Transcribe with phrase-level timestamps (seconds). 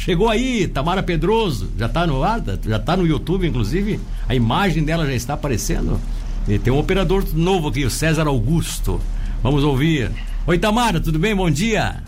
[0.00, 4.82] chegou aí, Tamara Pedroso, já tá no ar, já tá no YouTube, inclusive, a imagem
[4.82, 6.00] dela já está aparecendo.
[6.48, 8.98] E tem um operador novo aqui, o César Augusto.
[9.42, 10.10] Vamos ouvir.
[10.46, 11.36] Oi, Tamara, tudo bem?
[11.36, 12.02] Bom dia.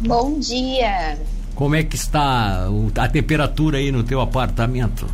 [0.00, 1.18] Bom dia.
[1.54, 5.06] Como é que está a temperatura aí no teu apartamento?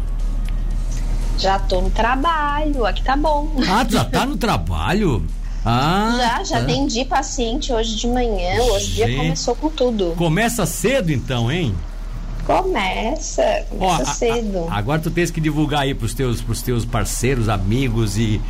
[1.38, 3.48] Já tô no trabalho, aqui tá bom.
[3.68, 5.24] Ah, tu já tá no trabalho?
[5.64, 6.62] Ah, já, já tá.
[6.64, 10.14] atendi paciente hoje de manhã, hoje o dia começou com tudo.
[10.16, 11.72] Começa cedo então, hein?
[12.46, 14.66] Começa, começa Ó, cedo.
[14.68, 18.40] A, a, agora tu tens que divulgar aí pros teus, pros teus parceiros, amigos e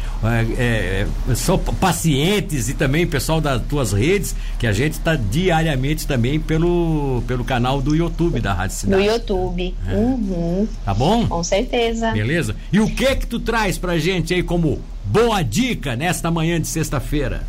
[0.58, 6.06] é, é, só pacientes e também pessoal das tuas redes, que a gente está diariamente
[6.06, 9.02] também pelo, pelo canal do YouTube da Rádio Cidade.
[9.02, 9.74] No YouTube.
[9.86, 9.94] É.
[9.94, 10.68] Uhum.
[10.84, 11.26] Tá bom?
[11.26, 12.12] Com certeza.
[12.12, 12.56] Beleza?
[12.72, 16.66] E o que que tu traz pra gente aí como boa dica nesta manhã de
[16.66, 17.42] sexta-feira?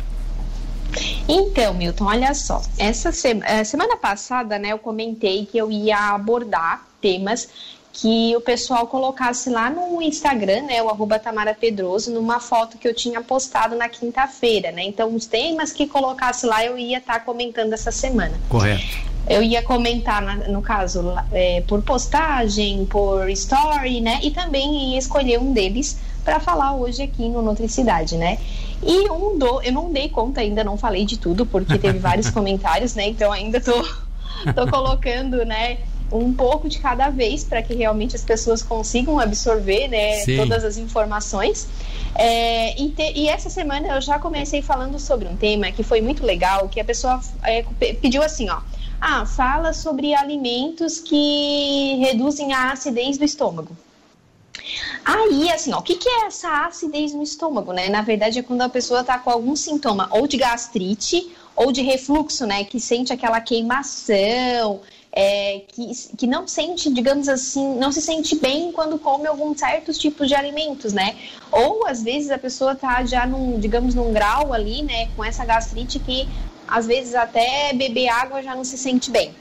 [1.28, 2.60] Então, Milton, olha só.
[2.78, 3.10] Essa
[3.46, 7.48] eh, semana passada, né, eu comentei que eu ia abordar temas
[7.94, 12.88] que o pessoal colocasse lá no Instagram, né, o arroba Tamara Pedroso, numa foto que
[12.88, 14.82] eu tinha postado na quinta-feira, né?
[14.82, 18.34] Então, os temas que colocasse lá eu ia estar tá comentando essa semana.
[18.48, 18.82] Correto.
[19.28, 24.18] Eu ia comentar, no caso, é, por postagem, por story, né?
[24.22, 28.38] E também ia escolher um deles para falar hoje aqui no Nutricidade, né?
[28.82, 32.28] E um do, eu não dei conta ainda, não falei de tudo, porque teve vários
[32.30, 33.08] comentários, né?
[33.08, 33.82] Então ainda tô,
[34.54, 35.78] tô colocando, né?
[36.12, 40.76] um pouco de cada vez para que realmente as pessoas consigam absorver né, todas as
[40.76, 41.66] informações.
[42.14, 46.00] É, e, te, e, essa semana eu já comecei falando sobre um tema que foi
[46.00, 47.64] muito legal, que a pessoa é,
[48.00, 48.60] pediu assim, ó.
[49.00, 53.76] Ah, fala sobre alimentos que reduzem a acidez do estômago.
[55.04, 57.88] Aí, assim, ó, o que, que é essa acidez no estômago, né?
[57.88, 61.82] Na verdade, é quando a pessoa está com algum sintoma ou de gastrite ou de
[61.82, 62.64] refluxo, né?
[62.64, 64.80] Que sente aquela queimação,
[65.12, 69.96] é, que, que não sente, digamos assim, não se sente bem quando come alguns certos
[69.96, 71.16] tipos de alimentos, né?
[71.52, 75.44] Ou às vezes a pessoa tá já num, digamos, num grau ali, né, com essa
[75.44, 76.26] gastrite que
[76.66, 79.32] às vezes até beber água já não se sente bem.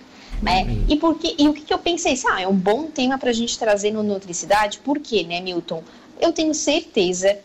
[0.44, 0.64] Né?
[0.64, 0.86] Uhum.
[0.90, 2.20] E, porque, e o que, eu pensei?
[2.30, 5.84] Ah, é um bom tema para a gente trazer no Nutricidade, por quê, né, Milton?
[6.20, 7.38] Eu tenho certeza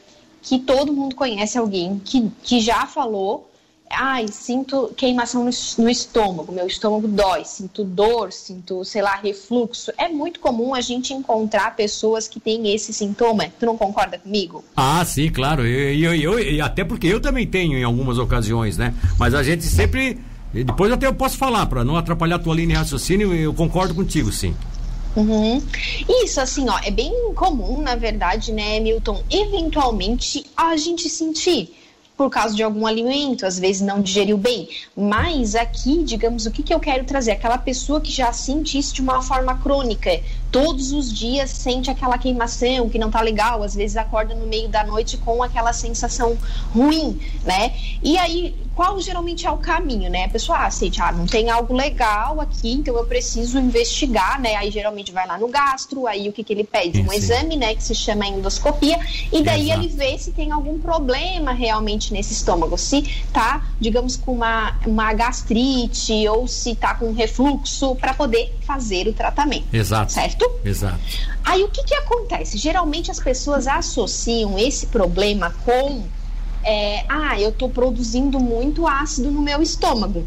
[0.42, 3.48] que todo mundo conhece alguém que, que já falou
[3.91, 9.92] ai, sinto queimação no, no, estômago, meu estômago dói, sinto dor, sinto, sei lá, refluxo.
[9.97, 13.47] É muito comum a gente encontrar pessoas que têm esse sintoma.
[13.59, 14.65] Tu não concorda comigo?
[14.76, 15.66] Ah, sim, claro.
[15.66, 18.94] E eu, eu, eu, até porque eu também tenho em algumas ocasiões, né?
[19.19, 20.19] Mas a gente sempre
[20.54, 23.53] e depois até eu posso falar, para não atrapalhar a tua linha de raciocínio, eu
[23.53, 24.54] concordo contigo, sim.
[25.16, 25.60] Uhum.
[26.22, 31.75] Isso, assim, ó, é bem comum, na verdade, né, Milton, eventualmente a gente sentir
[32.19, 34.69] por causa de algum alimento, às vezes não digeriu bem.
[34.97, 37.30] Mas aqui, digamos, o que, que eu quero trazer?
[37.30, 40.20] Aquela pessoa que já sente isso de uma forma crônica,
[40.50, 44.69] todos os dias sente aquela queimação que não tá legal, às vezes acorda no meio
[44.69, 46.36] da noite com aquela sensação
[46.75, 47.72] ruim, né?
[48.03, 50.25] E aí, qual geralmente é o caminho, né?
[50.25, 54.54] A pessoa, ah, sente, ah, não tem algo legal aqui, então eu preciso investigar, né?
[54.54, 57.00] Aí geralmente vai lá no gastro, aí o que, que ele pede?
[57.00, 57.16] Um Sim.
[57.16, 57.75] exame, né?
[57.75, 58.98] Que se chama endoscopia,
[59.32, 59.80] e daí Exato.
[59.80, 65.12] ele vê se tem algum problema realmente nesse estômago, se tá, digamos, com uma, uma
[65.12, 69.66] gastrite ou se tá com refluxo, para poder fazer o tratamento.
[69.72, 70.12] Exato.
[70.12, 70.38] Certo?
[70.65, 71.00] Exato.
[71.44, 72.59] Aí o que, que acontece?
[72.59, 76.04] Geralmente as pessoas associam esse problema com
[76.65, 80.27] é, ah, eu estou produzindo muito ácido no meu estômago.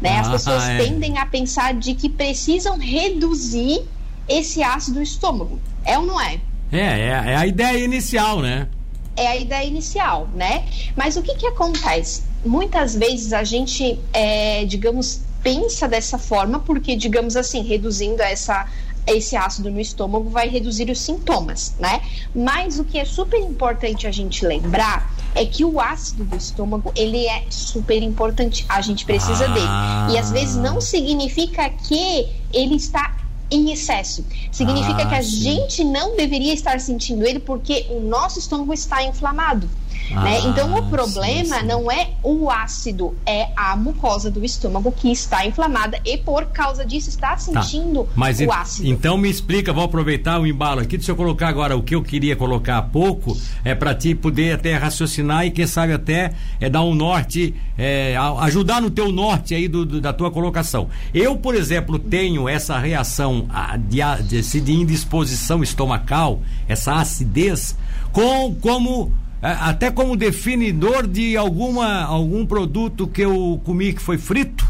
[0.00, 0.18] Né?
[0.18, 0.78] As ah, pessoas é.
[0.78, 3.82] tendem a pensar de que precisam reduzir
[4.28, 5.60] esse ácido no estômago.
[5.84, 6.40] É ou não é?
[6.72, 8.68] É, é, é a ideia inicial, né?
[9.14, 10.64] É a ideia inicial, né?
[10.96, 12.22] Mas o que, que acontece?
[12.44, 18.66] Muitas vezes a gente, é, digamos, pensa dessa forma porque, digamos assim, reduzindo essa
[19.06, 22.00] esse ácido no estômago vai reduzir os sintomas, né?
[22.34, 26.92] Mas o que é super importante a gente lembrar é que o ácido do estômago,
[26.94, 29.48] ele é super importante, a gente precisa ah.
[29.48, 30.14] dele.
[30.14, 33.16] E às vezes não significa que ele está
[33.50, 34.24] em excesso.
[34.50, 35.30] Significa ah, que a sim.
[35.30, 39.68] gente não deveria estar sentindo ele porque o nosso estômago está inflamado.
[40.12, 40.20] Né?
[40.20, 40.40] Ah, né?
[40.44, 41.66] Então o problema sim, sim.
[41.66, 46.84] não é o ácido, é a mucosa do estômago que está inflamada e por causa
[46.84, 47.38] disso está tá.
[47.38, 48.10] sentindo tá.
[48.14, 48.88] Mas o ácido.
[48.88, 52.02] Então me explica, vou aproveitar o embalo aqui, deixa eu colocar agora o que eu
[52.02, 56.68] queria colocar há pouco, é para ti poder até raciocinar e quem sabe até é
[56.68, 60.88] dar um norte, é, ajudar no teu norte aí do, do, da tua colocação.
[61.14, 63.46] Eu, por exemplo, tenho essa reação
[63.88, 64.00] de,
[64.42, 67.76] de, de indisposição estomacal, essa acidez,
[68.12, 69.12] com como
[69.42, 74.64] até como definidor de alguma algum produto que eu comi que foi frito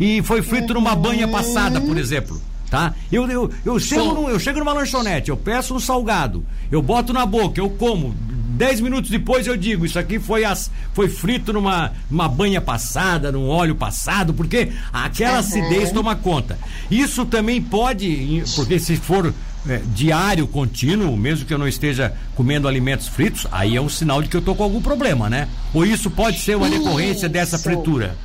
[0.00, 2.40] e foi frito numa banha passada, por exemplo.
[2.70, 2.94] tá?
[3.12, 7.12] Eu, eu, eu, chego, num, eu chego numa lanchonete, eu peço um salgado, eu boto
[7.12, 8.14] na boca, eu como.
[8.56, 13.30] Dez minutos depois eu digo, isso aqui foi, as, foi frito numa, numa banha passada,
[13.30, 15.38] num óleo passado, porque aquela uhum.
[15.40, 16.58] acidez toma conta.
[16.90, 19.34] Isso também pode, porque se for
[19.68, 24.22] é, diário, contínuo, mesmo que eu não esteja comendo alimentos fritos, aí é um sinal
[24.22, 25.48] de que eu estou com algum problema, né?
[25.74, 28.16] Ou isso pode ser uma decorrência dessa fritura?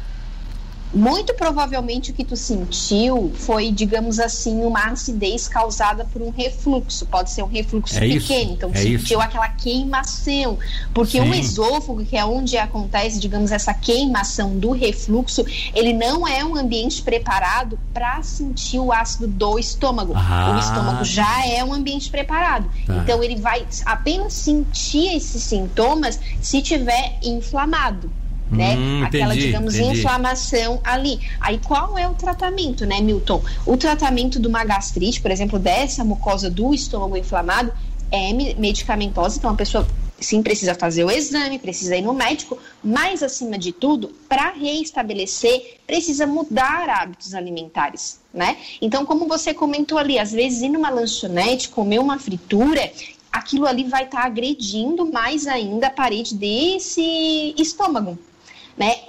[0.93, 7.05] Muito provavelmente o que tu sentiu foi, digamos assim, uma acidez causada por um refluxo.
[7.05, 9.21] Pode ser um refluxo é pequeno, isso, então é sentiu isso.
[9.21, 10.59] aquela queimação.
[10.93, 11.29] Porque Sim.
[11.29, 16.57] o esôfago, que é onde acontece, digamos, essa queimação do refluxo, ele não é um
[16.57, 20.13] ambiente preparado para sentir o ácido do estômago.
[20.15, 20.55] Ah.
[20.55, 22.69] O estômago já é um ambiente preparado.
[22.85, 22.97] Tá.
[22.97, 28.11] Então ele vai apenas sentir esses sintomas se tiver inflamado
[28.51, 28.75] né?
[28.75, 29.99] Hum, Aquela, entendi, digamos, entendi.
[29.99, 31.19] inflamação ali.
[31.39, 33.41] Aí qual é o tratamento, né, Milton?
[33.65, 37.71] O tratamento de uma gastrite, por exemplo, dessa mucosa do estômago inflamado,
[38.11, 39.87] é medicamentosa, então a pessoa
[40.19, 45.79] sim precisa fazer o exame, precisa ir no médico, mas acima de tudo, para reestabelecer,
[45.87, 48.57] precisa mudar hábitos alimentares, né?
[48.81, 52.91] Então, como você comentou ali, às vezes ir numa lanchonete, comer uma fritura,
[53.31, 58.19] aquilo ali vai estar tá agredindo mais ainda a parede desse estômago?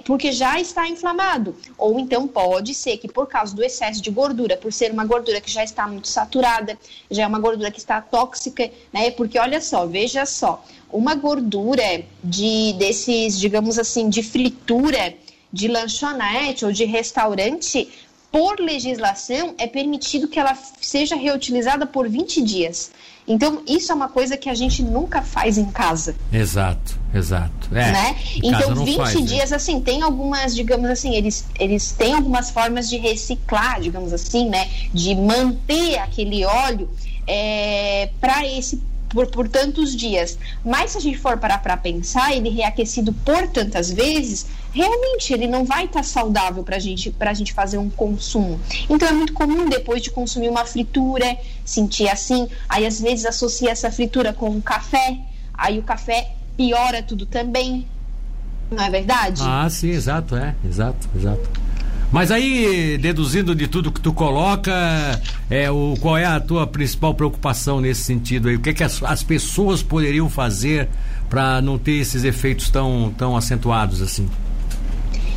[0.05, 1.55] Porque já está inflamado.
[1.77, 5.39] Ou então pode ser que por causa do excesso de gordura, por ser uma gordura
[5.39, 6.77] que já está muito saturada,
[7.09, 9.11] já é uma gordura que está tóxica, né?
[9.11, 15.15] Porque olha só, veja só, uma gordura de desses, digamos assim, de fritura
[15.51, 17.87] de lanchonete ou de restaurante,
[18.33, 22.89] por legislação, é permitido que ela seja reutilizada por 20 dias.
[23.27, 26.15] Então, isso é uma coisa que a gente nunca faz em casa.
[26.31, 27.69] Exato, exato.
[27.71, 28.17] É, né?
[28.43, 29.21] Então, 20 faz, né?
[29.21, 29.55] dias, né?
[29.55, 34.67] assim, tem algumas, digamos assim, eles, eles têm algumas formas de reciclar, digamos assim, né?
[34.91, 36.89] De manter aquele óleo
[37.27, 38.81] é, para esse
[39.13, 40.37] por, por tantos dias.
[40.65, 45.47] Mas se a gente for parar para pensar, ele reaquecido por tantas vezes, realmente ele
[45.47, 48.59] não vai estar tá saudável para gente, a gente fazer um consumo.
[48.89, 53.69] Então é muito comum depois de consumir uma fritura, sentir assim, aí às vezes associa
[53.69, 55.19] essa fritura com o café,
[55.53, 57.87] aí o café piora tudo também.
[58.71, 59.41] Não é verdade?
[59.45, 61.62] Ah, sim, exato, é, exato, exato.
[62.13, 64.71] Mas aí, deduzindo de tudo que tu coloca,
[65.49, 68.55] é, o, qual é a tua principal preocupação nesse sentido aí?
[68.55, 70.87] O que, é que as, as pessoas poderiam fazer
[71.27, 74.29] para não ter esses efeitos tão, tão acentuados assim?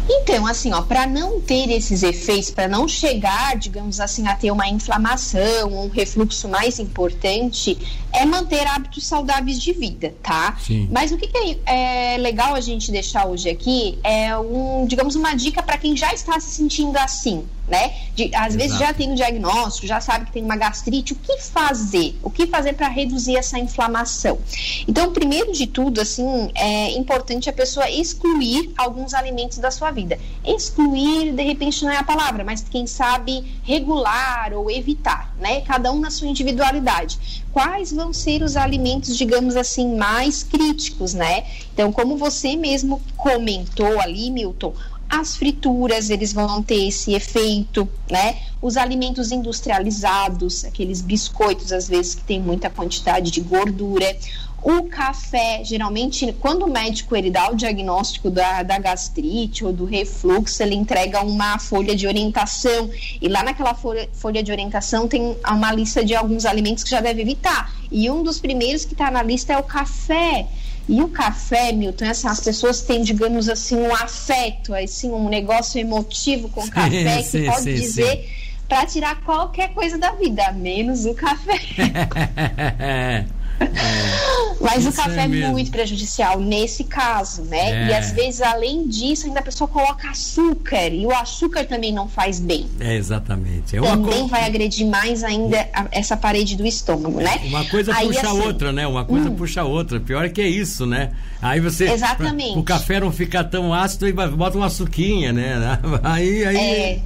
[0.09, 4.51] Então, assim, ó, para não ter esses efeitos, para não chegar, digamos assim, a ter
[4.51, 7.77] uma inflamação, um refluxo mais importante,
[8.13, 10.57] é manter hábitos saudáveis de vida, tá?
[10.65, 10.89] Sim.
[10.91, 15.17] Mas o que, que é, é legal a gente deixar hoje aqui é um, digamos,
[15.17, 17.95] uma dica para quem já está se sentindo assim, né?
[18.15, 18.57] De, às Exato.
[18.57, 22.17] vezes já tem o diagnóstico, já sabe que tem uma gastrite, o que fazer?
[22.23, 24.39] O que fazer para reduzir essa inflamação?
[24.87, 30.19] Então, primeiro de tudo, assim, é importante a pessoa excluir alguns alimentos da sua vida.
[30.45, 35.61] Excluir, de repente, não é a palavra, mas quem sabe regular ou evitar, né?
[35.63, 37.45] Cada um na sua individualidade.
[37.53, 41.45] Quais vão ser os alimentos, digamos assim, mais críticos, né?
[41.73, 44.75] Então, como você mesmo comentou ali, Milton,
[45.09, 48.39] as frituras, eles vão ter esse efeito, né?
[48.61, 54.17] Os alimentos industrializados, aqueles biscoitos, às vezes, que tem muita quantidade de gordura.
[54.63, 59.85] O café, geralmente, quando o médico ele dá o diagnóstico da, da gastrite ou do
[59.85, 62.91] refluxo, ele entrega uma folha de orientação.
[63.21, 67.01] E lá naquela folha, folha de orientação tem uma lista de alguns alimentos que já
[67.01, 67.73] deve evitar.
[67.93, 70.49] E um dos primeiros que está na lista é o café.
[70.89, 75.81] E o café, Milton, assim, as pessoas têm, digamos assim, um afeto, assim, um negócio
[75.81, 78.29] emotivo com o café sim, que pode sim, dizer
[78.69, 81.59] para tirar qualquer coisa da vida, menos o café.
[83.61, 87.85] É, Mas o café é, é muito prejudicial nesse caso, né?
[87.85, 87.89] É.
[87.89, 90.89] E às vezes, além disso, ainda a pessoa coloca açúcar.
[90.89, 92.67] E o açúcar também não faz bem.
[92.81, 93.77] É, exatamente.
[93.77, 94.29] É também co...
[94.29, 97.41] vai agredir mais ainda a, essa parede do estômago, né?
[97.45, 98.87] Uma coisa Aí, puxa a assim, outra, né?
[98.87, 99.35] Uma coisa hum.
[99.35, 100.01] puxa a outra.
[100.01, 101.13] Pior é que é isso, né?
[101.41, 101.91] Aí você.
[101.91, 102.53] Exatamente.
[102.53, 105.79] Pra, o café não ficar tão ácido, e bota uma suquinha, né?
[106.03, 106.45] Aí.
[106.45, 107.01] aí é.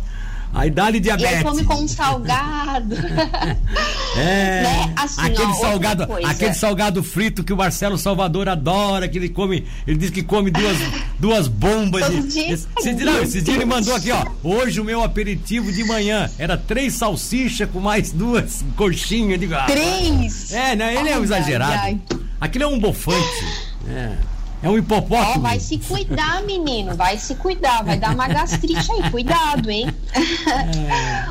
[0.52, 1.32] Aí dá-lhe diabetes.
[1.32, 2.96] E aí come com um salgado.
[4.16, 4.62] é.
[4.62, 4.92] Né?
[4.96, 9.66] Assim, aquele ó, salgado, aquele salgado frito que o Marcelo Salvador adora, que ele come,
[9.86, 10.76] ele diz que come duas,
[11.18, 12.40] duas bombas de.
[12.40, 14.26] Esse, esse, não, esse dia ele mandou aqui, ó.
[14.42, 19.66] Hoje o meu aperitivo de manhã era três salsichas com mais duas coxinhas de ah,
[19.66, 20.52] Três!
[20.52, 20.96] É, né?
[20.96, 21.72] Ele é um exagerado.
[21.72, 22.20] Ai, ai.
[22.40, 23.44] Aquilo é um bofante.
[23.88, 24.29] É.
[24.62, 25.36] É um hipopótamo.
[25.36, 26.94] Ó, vai se cuidar, menino.
[26.94, 27.82] Vai se cuidar.
[27.82, 29.10] Vai dar uma gastrite aí.
[29.10, 29.86] Cuidado, hein?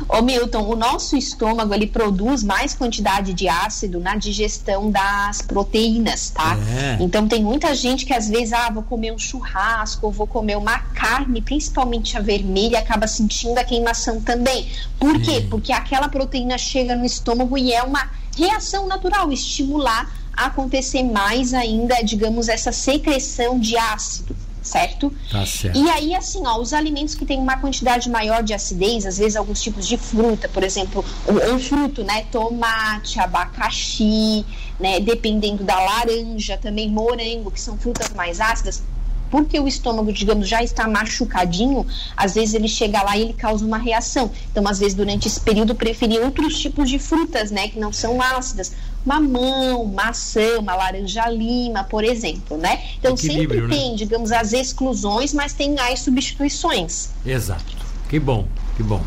[0.08, 6.30] Ô Milton, o nosso estômago ele produz mais quantidade de ácido na digestão das proteínas,
[6.30, 6.56] tá?
[6.76, 6.96] É.
[7.00, 10.56] Então tem muita gente que às vezes, ah, vou comer um churrasco, ou vou comer
[10.56, 14.68] uma carne, principalmente a vermelha, acaba sentindo a queimação também.
[14.98, 15.46] Por quê?
[15.48, 22.02] Porque aquela proteína chega no estômago e é uma reação natural, estimular acontecer mais ainda,
[22.02, 25.12] digamos, essa secreção de ácido certo?
[25.30, 25.78] Tá certo.
[25.78, 29.36] E aí, assim, ó, os alimentos que têm uma quantidade maior de acidez, às vezes
[29.36, 32.24] alguns tipos de fruta, por exemplo, um, fruto, né?
[32.30, 34.44] Tomate, abacaxi,
[34.78, 35.00] né?
[35.00, 38.82] Dependendo da laranja, também morango, que são frutas mais ácidas,
[39.30, 43.64] porque o estômago, digamos, já está machucadinho, às vezes ele chega lá e ele causa
[43.64, 44.30] uma reação.
[44.50, 48.20] Então, às vezes, durante esse período, preferir outros tipos de frutas, né, que não são
[48.20, 48.72] ácidas.
[49.04, 52.82] Mamão, maçã, uma laranja lima, por exemplo, né?
[52.98, 53.68] Então, sempre né?
[53.68, 57.10] tem, digamos, as exclusões, mas tem as substituições.
[57.24, 57.76] Exato.
[58.08, 59.02] Que bom, que bom.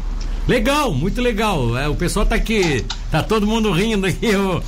[0.48, 1.78] Legal, muito legal.
[1.78, 4.28] É, o pessoal tá aqui, tá todo mundo rindo aqui.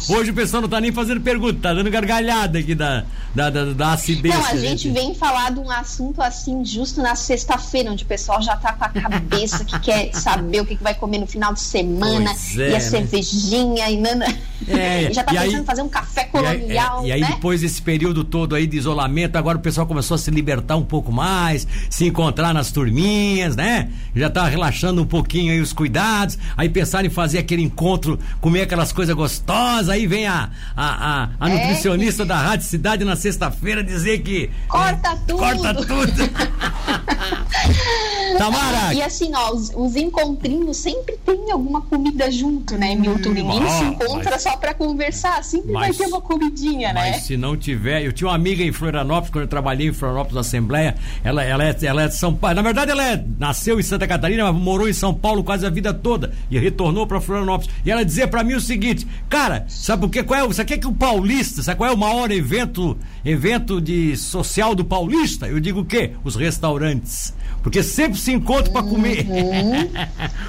[0.10, 3.03] Hoje o pessoal não tá nem fazendo pergunta, tá dando gargalhada aqui da,
[3.34, 4.34] da, da, da acidez.
[4.34, 8.41] Não, a gente vem falar de um assunto assim, justo na sexta-feira, onde o pessoal
[8.41, 11.53] já tá com a cabeça que quer saber o que, que vai comer no final
[11.53, 12.79] de semana, é, e a né?
[12.79, 14.25] cervejinha, e nana.
[14.67, 17.05] É, e já tá pensando em fazer um café colonial.
[17.05, 17.27] E aí, é, e aí né?
[17.36, 20.84] depois desse período todo aí de isolamento, agora o pessoal começou a se libertar um
[20.84, 23.89] pouco mais, se encontrar nas turminhas, né?
[24.15, 28.62] Já tá relaxando um pouquinho aí os cuidados, aí pensar em fazer aquele encontro, comer
[28.62, 31.53] aquelas coisas gostosas, aí vem a, a, a, a é.
[31.53, 34.50] nutricionista da Rádio Cidade na sexta-feira dizer que.
[34.67, 35.39] Corta é, tudo!
[35.39, 36.25] Corta tudo!
[38.38, 38.93] Tamara!
[38.93, 43.29] E assim, ó, os, os, encontrinhos sempre tem alguma comida junto, né, Milton?
[43.29, 47.03] Ninguém oh, se encontra mas, só para conversar, sempre mas, vai ter uma comidinha, mas
[47.03, 47.12] né?
[47.12, 50.35] Mas se não tiver, eu tinha uma amiga em Florianópolis, quando eu trabalhei em Florianópolis
[50.35, 53.79] na Assembleia, ela, ela, é, ela é de São Paulo, na verdade ela é, nasceu
[53.79, 57.21] em Santa Catarina, mas morou em São Paulo quase a vida toda e retornou para
[57.21, 57.74] Florianópolis.
[57.85, 60.24] E ela dizia para mim o seguinte, cara, sabe o que?
[60.24, 62.97] Qual é, sabe o que, é que o paulista, sabe qual é o maior evento,
[63.24, 65.47] evento de social do paulista?
[65.47, 66.12] Eu digo o quê?
[66.24, 67.33] Os restaurantes.
[67.62, 69.25] Porque sempre se encontra para comer.
[69.27, 69.91] Uhum.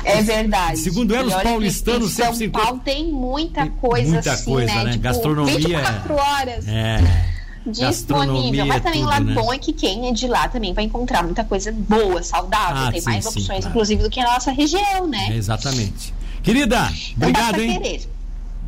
[0.05, 0.79] É verdade.
[0.79, 2.69] Segundo ela, os paulistanos sempre se encontram.
[2.69, 4.85] São Paulo tem muita coisa muita assim, coisa, né?
[4.85, 4.91] né?
[4.93, 5.59] Tipo, Gastronomia.
[5.59, 6.69] 24 horas.
[6.69, 7.37] É.
[7.67, 8.67] Disponível.
[8.67, 9.35] Mas também o lado né?
[9.35, 12.93] bom é que quem é de lá também vai encontrar muita coisa boa, saudável, ah,
[12.93, 13.69] tem sim, mais sim, opções, claro.
[13.69, 15.31] inclusive, do que a nossa região, né?
[15.31, 16.15] É, exatamente.
[16.43, 17.81] Querida, então, obrigado, hein?
[17.81, 18.09] Querer.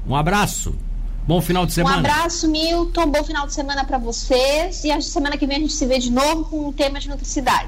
[0.07, 0.75] Um abraço.
[1.29, 1.97] Bom final de semana.
[1.97, 3.07] Um abraço, Milton.
[3.11, 4.83] Bom final de semana para vocês.
[4.83, 7.07] E a semana que vem a gente se vê de novo com um tema de
[7.07, 7.67] nutricidade.